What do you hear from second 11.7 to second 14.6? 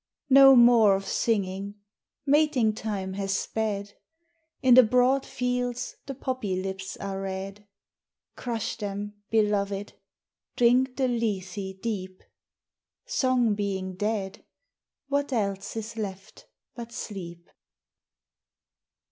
deep; Song being dead,